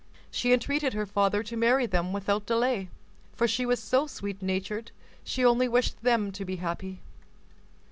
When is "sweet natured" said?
4.07-4.89